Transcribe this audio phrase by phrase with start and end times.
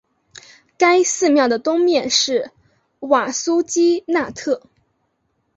[0.79, 2.49] 该寺庙的东面是
[3.01, 4.63] 瓦苏基纳特。